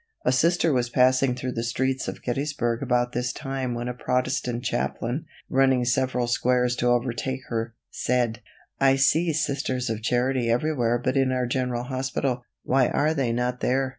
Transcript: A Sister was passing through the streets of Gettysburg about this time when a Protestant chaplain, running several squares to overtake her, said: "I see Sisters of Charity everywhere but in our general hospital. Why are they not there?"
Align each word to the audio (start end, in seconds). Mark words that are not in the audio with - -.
A 0.25 0.31
Sister 0.31 0.73
was 0.73 0.89
passing 0.89 1.35
through 1.35 1.51
the 1.51 1.61
streets 1.61 2.07
of 2.07 2.23
Gettysburg 2.23 2.81
about 2.81 3.11
this 3.11 3.31
time 3.31 3.75
when 3.75 3.87
a 3.87 3.93
Protestant 3.93 4.63
chaplain, 4.63 5.25
running 5.47 5.85
several 5.85 6.25
squares 6.25 6.75
to 6.77 6.87
overtake 6.87 7.41
her, 7.49 7.75
said: 7.91 8.41
"I 8.79 8.95
see 8.95 9.31
Sisters 9.31 9.91
of 9.91 10.01
Charity 10.01 10.49
everywhere 10.49 10.97
but 10.97 11.17
in 11.17 11.31
our 11.31 11.45
general 11.45 11.83
hospital. 11.83 12.43
Why 12.63 12.87
are 12.87 13.13
they 13.13 13.31
not 13.31 13.59
there?" 13.59 13.89